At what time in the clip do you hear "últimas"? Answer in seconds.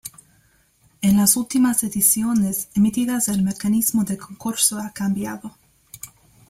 1.37-1.83